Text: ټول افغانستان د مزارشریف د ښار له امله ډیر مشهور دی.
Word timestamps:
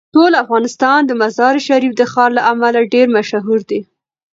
ټول 0.15 0.31
افغانستان 0.43 0.99
د 1.05 1.11
مزارشریف 1.21 1.93
د 1.97 2.01
ښار 2.11 2.29
له 2.37 2.41
امله 2.51 2.79
ډیر 2.93 3.07
مشهور 3.17 3.59
دی. 3.69 3.79